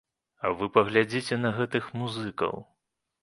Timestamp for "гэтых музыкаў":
1.59-2.55